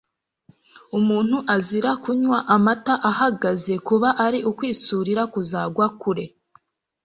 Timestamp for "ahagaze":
3.11-3.73